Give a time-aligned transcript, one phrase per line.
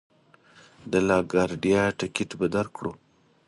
[0.91, 2.91] د لا ګارډیا ټکټ به درکړو.